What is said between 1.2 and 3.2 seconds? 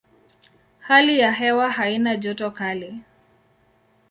hewa haina joto kali.